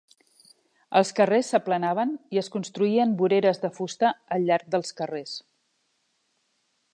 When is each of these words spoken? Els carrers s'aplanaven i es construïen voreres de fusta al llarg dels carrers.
Els 0.99 1.11
carrers 1.19 1.51
s'aplanaven 1.53 2.15
i 2.37 2.41
es 2.43 2.49
construïen 2.55 3.13
voreres 3.19 3.61
de 3.67 3.71
fusta 3.77 4.15
al 4.37 4.49
llarg 4.49 4.73
dels 4.77 4.97
carrers. 5.03 5.37